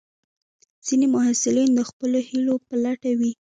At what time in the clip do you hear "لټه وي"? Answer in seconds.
2.83-3.31